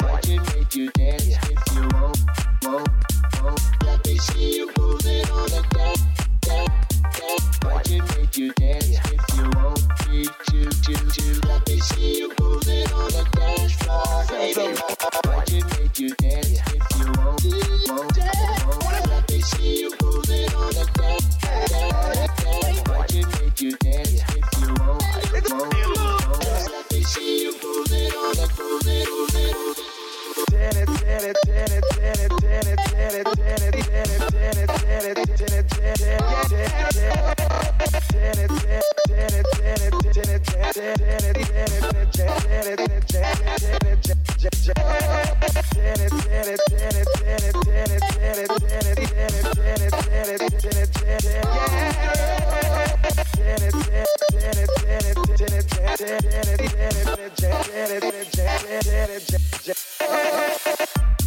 I 0.00 0.20
can 0.22 0.42
make 0.54 0.74
you 0.76 0.90
dance 0.92 1.26
if 1.26 1.74
you 1.74 1.82
want, 1.94 2.18
want, 2.64 2.88
want. 3.42 3.62
Let 3.84 4.06
me 4.06 4.18
see 4.18 4.58
you 4.58 4.66
moving 4.78 5.30
on 5.30 5.48
the 5.48 5.66
dance, 5.70 6.04
dance, 6.42 6.70
dance. 7.18 7.60
I 7.64 7.82
can 7.82 8.04
make 8.18 8.36
you 8.36 8.52
dance 8.54 8.88
if 8.90 9.36
you 9.36 9.50
want 9.56 10.08
me 10.08 10.24
to, 10.24 10.70
to, 10.70 10.94
to. 10.94 11.48
Let 11.48 11.68
me 11.68 11.80
see 11.80 12.18
you 12.20 12.32
moving 12.40 12.92
on 12.92 13.10
the 13.10 13.26
dance 13.34 13.72
floor, 13.74 14.26
baby. 14.30 15.25
Tennis, 28.56 28.96
tennis, 36.94 37.35
yeah. 59.66 61.25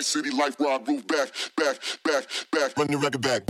City 0.00 0.30
life, 0.30 0.56
rock, 0.60 0.86
move 0.86 1.06
back, 1.06 1.30
back, 1.56 1.78
back, 2.04 2.26
back, 2.52 2.76
run 2.76 2.86
the 2.88 2.98
record 2.98 3.22
back. 3.22 3.42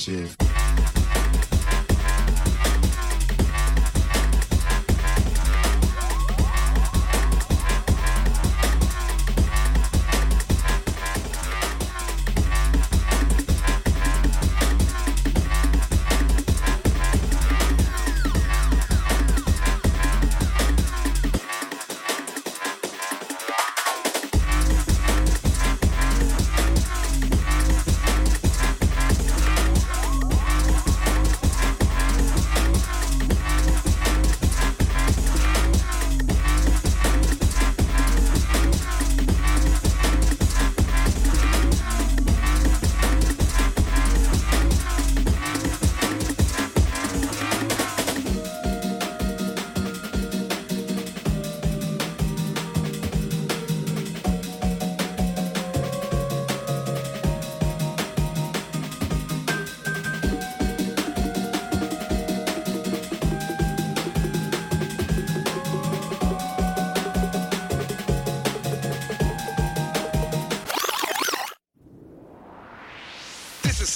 shit. 0.00 0.39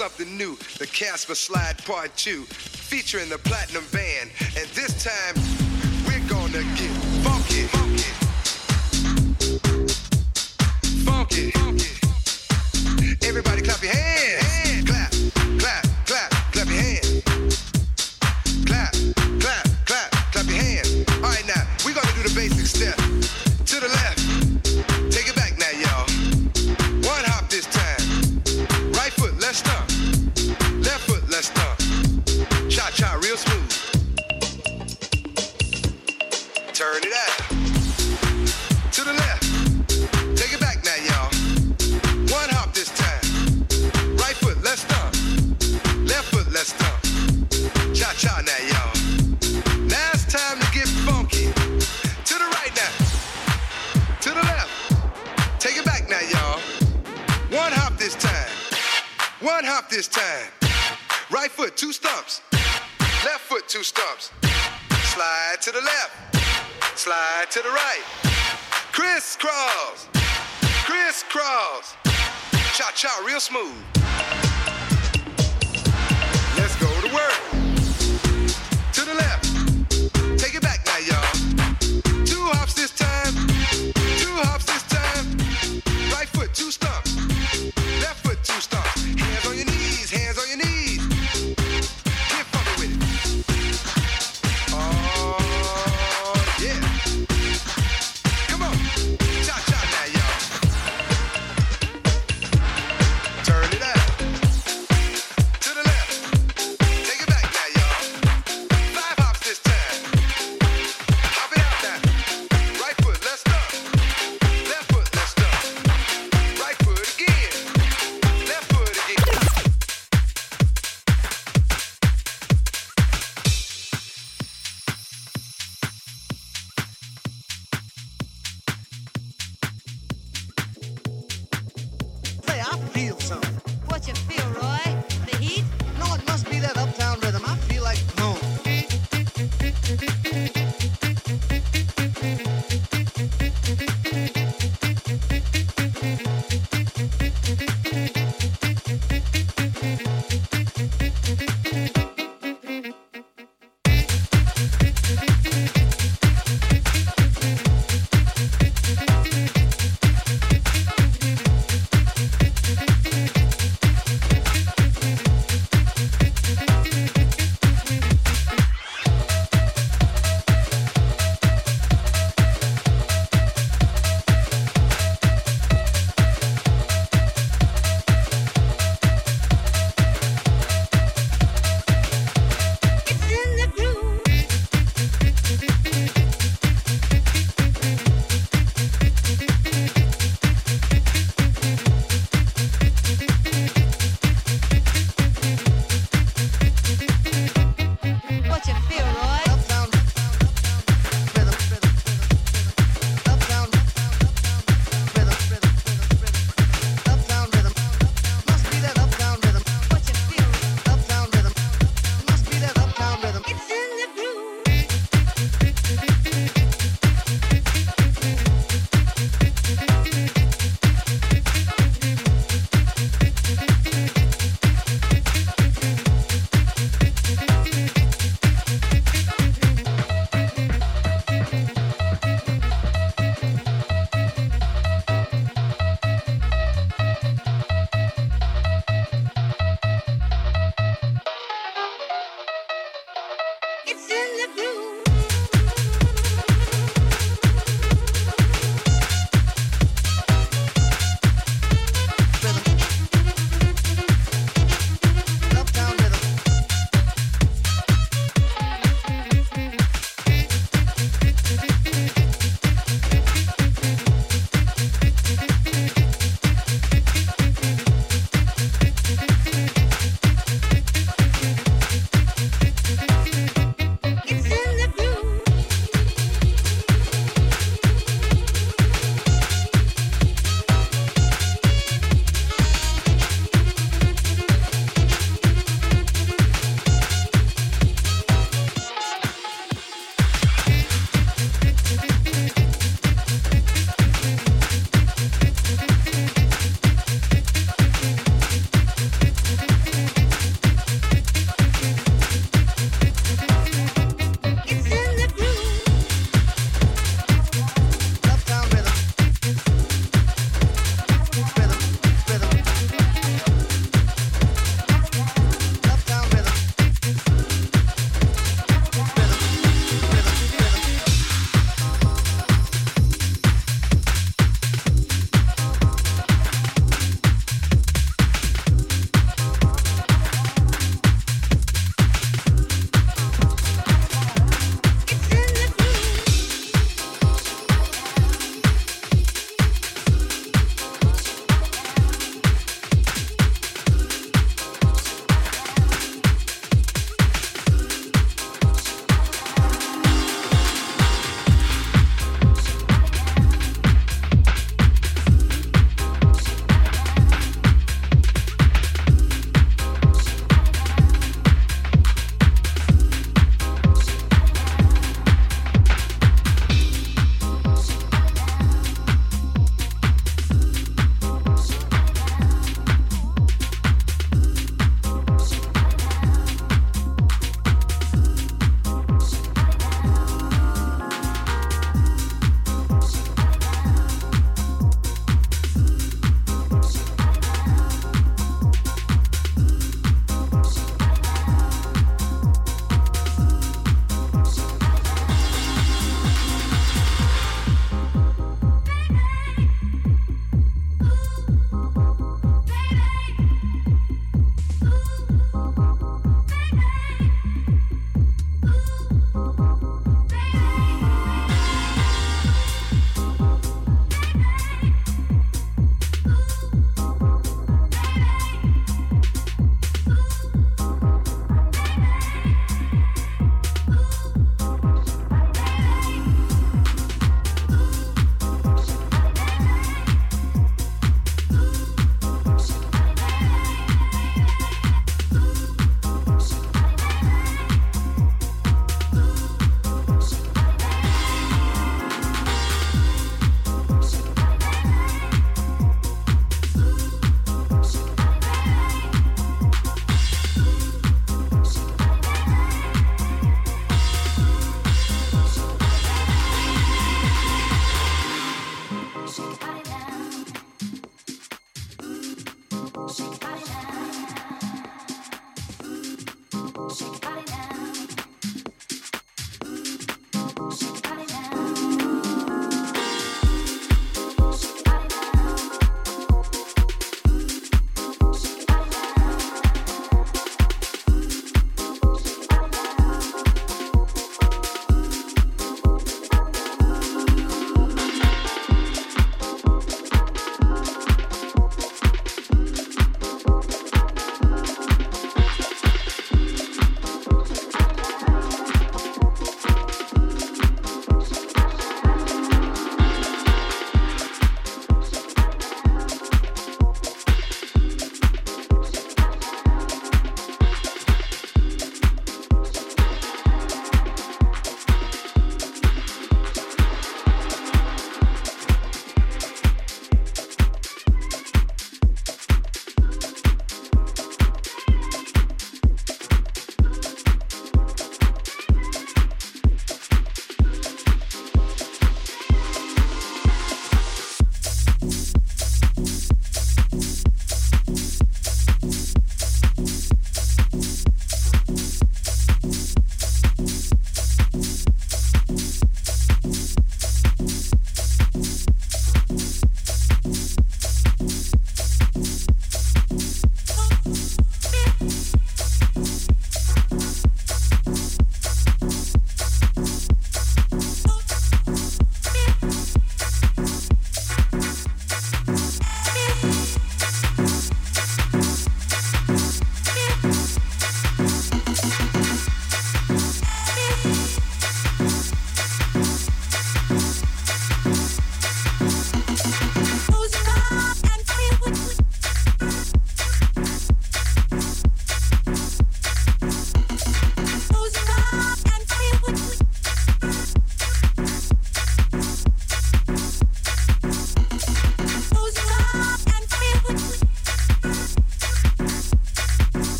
something 0.00 0.34
new. 0.38 0.56
The 0.78 0.86
Casper 0.86 1.34
Slide 1.34 1.76
Part 1.84 2.16
2, 2.16 2.44
featuring 2.44 3.28
the 3.28 3.36
Platinum 3.36 3.84
Band. 3.92 4.30
And 4.56 4.66
this 4.70 5.04
time, 5.04 5.34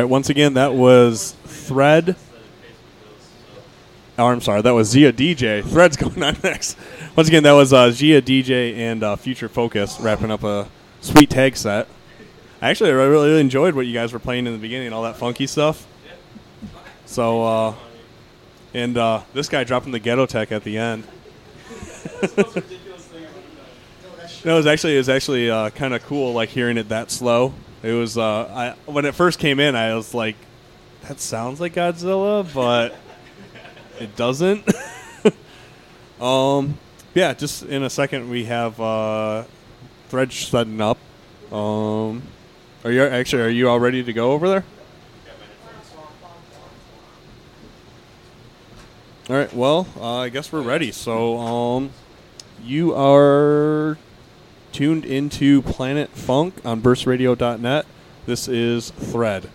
Right. 0.00 0.08
Once 0.08 0.30
again, 0.30 0.54
that 0.54 0.72
was 0.72 1.32
Thread. 1.44 2.16
Oh, 4.18 4.28
I'm 4.28 4.40
sorry. 4.40 4.62
That 4.62 4.70
was 4.70 4.94
Xia 4.94 5.12
DJ. 5.12 5.62
Thread's 5.62 5.96
going 5.98 6.22
on 6.22 6.38
next. 6.42 6.78
Once 7.16 7.28
again, 7.28 7.42
that 7.42 7.52
was 7.52 7.74
uh, 7.74 7.88
Xia 7.88 8.22
DJ 8.22 8.78
and 8.78 9.02
uh, 9.02 9.16
Future 9.16 9.50
Focus 9.50 10.00
wrapping 10.00 10.30
up 10.30 10.42
a 10.42 10.70
sweet 11.02 11.28
tag 11.28 11.54
set. 11.54 11.86
Actually, 12.62 12.92
I 12.92 12.94
really, 12.94 13.28
really 13.28 13.40
enjoyed 13.42 13.74
what 13.74 13.86
you 13.86 13.92
guys 13.92 14.14
were 14.14 14.18
playing 14.18 14.46
in 14.46 14.54
the 14.54 14.58
beginning, 14.58 14.90
all 14.94 15.02
that 15.02 15.16
funky 15.16 15.46
stuff. 15.46 15.86
So, 17.04 17.42
uh, 17.42 17.74
and 18.72 18.96
uh, 18.96 19.20
this 19.34 19.50
guy 19.50 19.64
dropping 19.64 19.92
the 19.92 20.00
ghetto 20.00 20.24
tech 20.24 20.50
at 20.50 20.64
the 20.64 20.78
end. 20.78 21.06
No, 24.42 24.54
it 24.54 24.56
was 24.56 24.66
actually 24.66 24.94
it 24.94 24.98
was 24.98 25.10
actually 25.10 25.50
uh, 25.50 25.68
kind 25.68 25.92
of 25.92 26.02
cool, 26.04 26.32
like 26.32 26.48
hearing 26.48 26.78
it 26.78 26.88
that 26.88 27.10
slow. 27.10 27.52
It 27.82 27.92
was 27.92 28.18
uh, 28.18 28.76
I 28.86 28.90
when 28.90 29.04
it 29.04 29.14
first 29.14 29.38
came 29.38 29.58
in, 29.58 29.74
I 29.74 29.94
was 29.94 30.12
like, 30.12 30.36
"That 31.08 31.18
sounds 31.18 31.60
like 31.60 31.74
Godzilla," 31.74 32.46
but 32.52 32.94
it 34.00 34.14
doesn't. 34.16 34.68
um, 36.20 36.78
yeah, 37.14 37.32
just 37.32 37.62
in 37.64 37.82
a 37.82 37.90
second 37.90 38.28
we 38.28 38.44
have 38.44 38.78
uh, 38.80 39.44
Thread 40.08 40.32
setting 40.32 40.80
up. 40.80 40.98
Um, 41.50 42.22
are 42.84 42.92
you 42.92 43.02
actually 43.02 43.42
are 43.42 43.48
you 43.48 43.68
all 43.68 43.80
ready 43.80 44.02
to 44.02 44.12
go 44.12 44.32
over 44.32 44.48
there? 44.48 44.64
All 49.30 49.36
right. 49.36 49.54
Well, 49.54 49.86
uh, 49.96 50.18
I 50.18 50.28
guess 50.28 50.52
we're 50.52 50.60
ready. 50.60 50.90
So, 50.90 51.38
um, 51.38 51.90
you 52.64 52.94
are 52.96 53.96
tuned 54.72 55.04
into 55.04 55.62
Planet 55.62 56.10
Funk 56.10 56.54
on 56.64 56.80
burstradio.net. 56.80 57.86
This 58.26 58.48
is 58.48 58.90
Thread. 58.90 59.50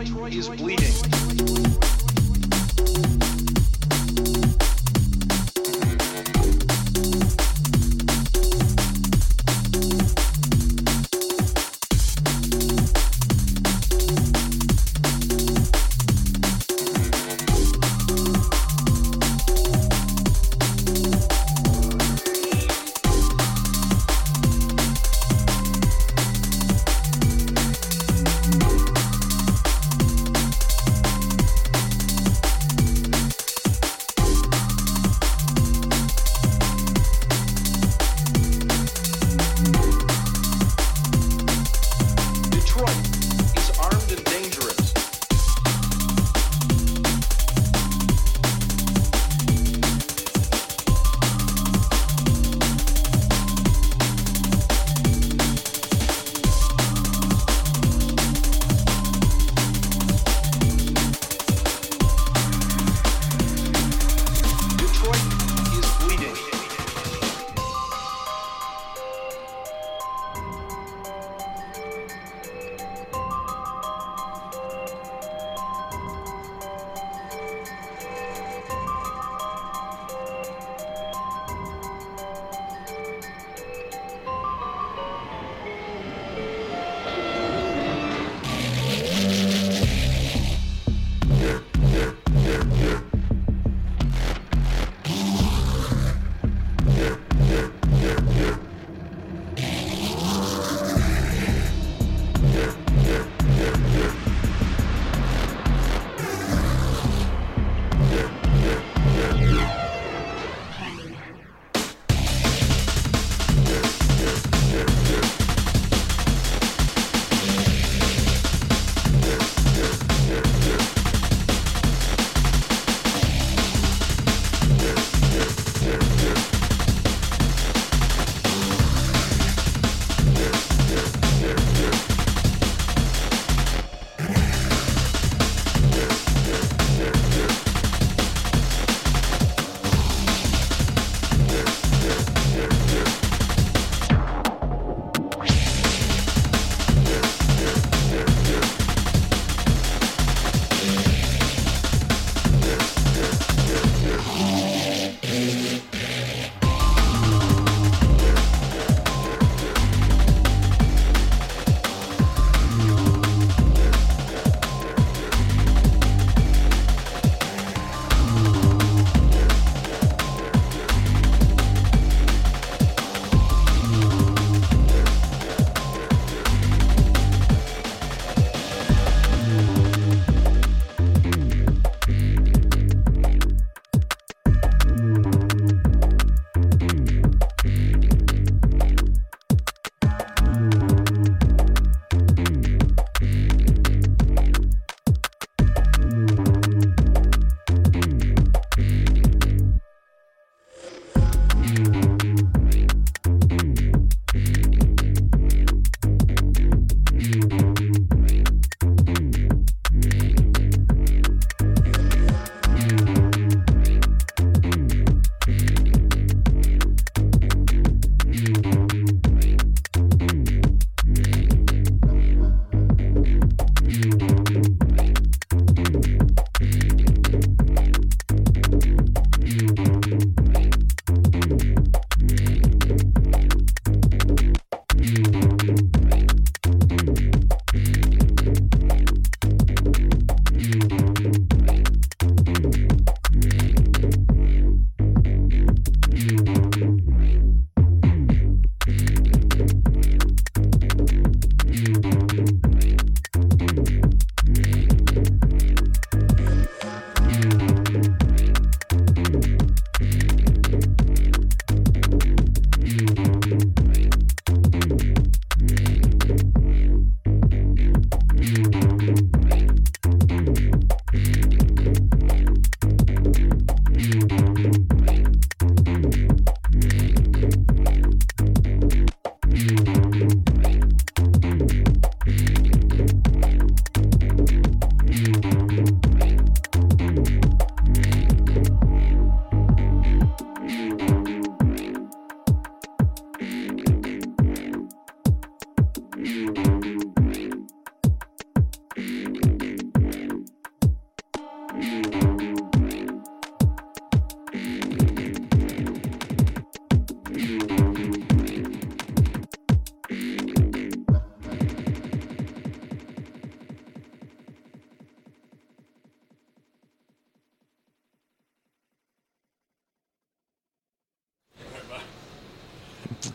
Is 0.00 0.48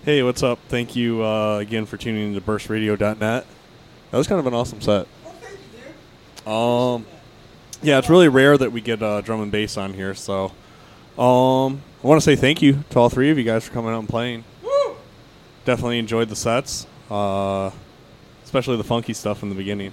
Hey, 0.06 0.22
what's 0.22 0.44
up? 0.44 0.60
Thank 0.68 0.96
you 0.96 1.26
uh, 1.26 1.58
again 1.58 1.88
for 1.88 1.98
tuning 1.98 2.28
in 2.28 2.34
to 2.36 2.42
burstradio.net. 2.42 3.18
That 3.18 4.18
was 4.18 4.28
kind 4.28 4.40
of 4.40 4.46
an 4.46 4.54
awesome 4.54 4.80
set. 4.80 5.08
Um, 6.46 7.08
yeah, 7.82 7.98
it's 7.98 8.08
really 8.08 8.28
rare 8.28 8.56
that 8.56 8.72
we 8.72 8.82
get 8.82 9.02
uh, 9.02 9.22
drum 9.22 9.42
and 9.42 9.52
bass 9.52 9.78
on 9.78 9.96
here, 9.96 10.14
so 10.14 10.52
um, 11.18 11.82
I 12.04 12.08
want 12.08 12.22
to 12.22 12.24
say 12.24 12.36
thank 12.36 12.62
you 12.62 12.84
to 12.92 13.00
all 13.00 13.10
three 13.10 13.32
of 13.32 13.40
you 13.40 13.44
guys 13.44 13.66
for 13.66 13.74
coming 13.74 13.94
out 13.94 13.98
and 13.98 14.08
playing. 14.08 14.44
Definitely 15.66 15.98
enjoyed 15.98 16.30
the 16.30 16.36
sets, 16.36 16.86
uh, 17.10 17.72
especially 18.44 18.78
the 18.78 18.84
funky 18.84 19.14
stuff 19.14 19.42
in 19.42 19.50
the 19.50 19.56
beginning. 19.56 19.92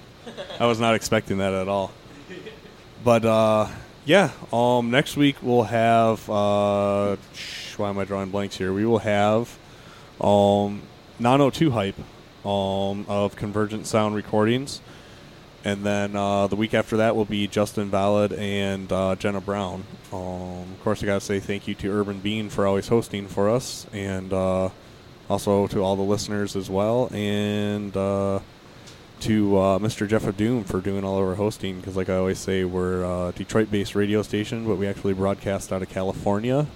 I 0.60 0.66
was 0.66 0.78
not 0.78 0.94
expecting 0.94 1.39
that 1.39 1.55
at 1.55 1.68
all. 1.68 1.91
But 3.02 3.24
uh, 3.24 3.68
yeah, 4.05 4.32
um, 4.52 4.91
next 4.91 5.16
week 5.16 5.36
we'll 5.41 5.62
have. 5.62 6.28
Uh, 6.28 7.16
sh- 7.32 7.78
why 7.78 7.89
am 7.89 7.99
I 7.99 8.05
drawing 8.05 8.28
blanks 8.28 8.58
here? 8.58 8.74
We 8.74 8.84
will 8.84 8.99
have 8.99 9.58
um, 10.20 10.82
902 11.18 11.70
hype 11.70 11.99
um, 12.44 13.07
of 13.08 13.36
Convergent 13.36 13.86
Sound 13.86 14.15
Recordings. 14.15 14.81
And 15.65 15.84
then 15.84 16.16
uh, 16.16 16.49
the 16.49 16.57
week 16.57 16.74
after 16.74 16.97
that 16.97 17.15
will 17.15 17.24
be 17.24 17.47
Justin 17.47 17.89
Valid 17.89 18.32
and 18.32 18.91
uh, 18.92 19.15
Jenna 19.16 19.41
Brown. 19.41 19.84
Um, 20.12 20.73
of 20.73 20.81
course, 20.82 21.02
I 21.02 21.07
got 21.07 21.15
to 21.15 21.20
say 21.20 21.39
thank 21.39 21.68
you 21.68 21.74
to 21.76 21.91
Urban 21.91 22.18
Bean 22.18 22.50
for 22.50 22.66
always 22.66 22.89
hosting 22.89 23.28
for 23.28 23.49
us, 23.49 23.86
and 23.92 24.32
uh, 24.32 24.70
also 25.31 25.68
to 25.68 25.81
all 25.81 25.94
the 25.94 26.02
listeners 26.02 26.57
as 26.57 26.68
well, 26.68 27.08
and 27.12 27.97
uh, 27.97 28.41
to 29.20 29.57
uh, 29.57 29.78
Mr. 29.78 30.08
Jeff 30.08 30.26
of 30.26 30.36
Doom 30.36 30.65
for 30.65 30.81
doing 30.81 31.05
all 31.05 31.18
of 31.18 31.28
our 31.28 31.36
hosting. 31.36 31.78
Because, 31.78 31.97
like 31.97 32.08
I 32.08 32.16
always 32.16 32.41
say, 32.41 32.65
we're 32.65 33.05
a 33.05 33.32
Detroit-based 33.32 33.94
radio 33.94 34.23
station, 34.23 34.66
but 34.66 34.76
we 34.76 34.89
actually 34.89 35.15
broadcast 35.15 35.73
out 35.73 35.81
of 35.81 35.89
California, 35.89 36.66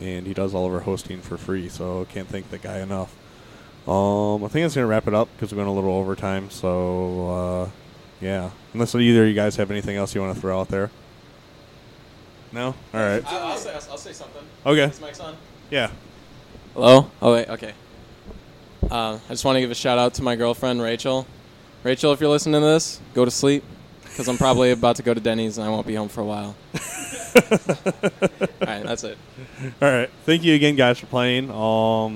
and 0.00 0.26
he 0.26 0.34
does 0.34 0.54
all 0.54 0.66
of 0.66 0.72
our 0.72 0.80
hosting 0.80 1.20
for 1.20 1.36
free. 1.36 1.68
So 1.68 2.06
can't 2.12 2.28
thank 2.28 2.50
the 2.50 2.58
guy 2.58 2.80
enough. 2.80 3.14
Um, 3.86 4.44
I 4.44 4.48
think 4.48 4.64
that's 4.64 4.74
gonna 4.74 4.86
wrap 4.86 5.06
it 5.06 5.14
up 5.14 5.28
because 5.32 5.52
we 5.52 5.58
went 5.58 5.68
a 5.68 5.72
little 5.72 5.94
overtime. 5.94 6.50
So 6.50 7.30
uh, 7.30 7.70
yeah, 8.20 8.50
unless 8.72 8.94
either 8.94 9.22
of 9.22 9.28
you 9.28 9.34
guys 9.34 9.56
have 9.56 9.70
anything 9.70 9.96
else 9.96 10.14
you 10.14 10.20
want 10.20 10.34
to 10.34 10.40
throw 10.40 10.60
out 10.60 10.68
there. 10.68 10.90
No. 12.52 12.66
All 12.66 12.74
right. 13.00 13.22
I'll, 13.26 13.48
I'll 13.48 13.56
say, 13.56 13.74
I'll 13.74 13.98
say 13.98 14.12
something. 14.12 14.42
Okay. 14.64 14.84
Is 14.84 15.00
mic's 15.00 15.20
on? 15.20 15.36
Yeah. 15.70 15.90
Hello? 16.74 17.10
Oh, 17.20 17.32
wait, 17.32 17.48
okay. 17.48 17.72
Uh, 18.90 19.18
I 19.24 19.28
just 19.30 19.44
want 19.44 19.56
to 19.56 19.60
give 19.60 19.70
a 19.70 19.74
shout 19.74 19.98
out 19.98 20.14
to 20.14 20.22
my 20.22 20.36
girlfriend, 20.36 20.80
Rachel. 20.80 21.26
Rachel, 21.82 22.12
if 22.12 22.20
you're 22.20 22.30
listening 22.30 22.60
to 22.60 22.66
this, 22.66 23.00
go 23.14 23.24
to 23.24 23.30
sleep 23.30 23.64
because 24.16 24.28
I'm 24.28 24.38
probably 24.38 24.70
about 24.70 24.96
to 24.96 25.02
go 25.02 25.12
to 25.12 25.20
Denny's 25.20 25.58
and 25.58 25.66
I 25.66 25.70
won't 25.70 25.86
be 25.86 25.94
home 25.94 26.08
for 26.08 26.22
a 26.22 26.24
while. 26.24 26.56
All 26.74 27.52
right, 28.62 28.82
that's 28.82 29.04
it. 29.04 29.18
All 29.82 29.90
right. 29.90 30.08
Thank 30.24 30.42
you 30.42 30.54
again, 30.54 30.74
guys, 30.74 30.98
for 30.98 31.04
playing. 31.04 31.50
Um, 31.50 31.56